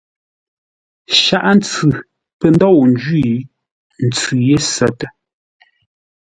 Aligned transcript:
Shaghʼə-ntsʉ 1.21 1.89
pə̂ 2.39 2.47
ndôu 2.53 2.79
ńjwî, 2.91 3.25
ntsʉ 4.07 4.35
ye 4.47 4.57
sətə. 4.73 5.07